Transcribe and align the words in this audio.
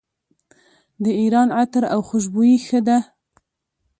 د 1.03 1.05
ایران 1.21 1.47
عطر 1.61 1.83
او 1.93 1.99
خوشبویي 2.07 2.57
ښه 2.65 2.79
ده. 2.87 2.97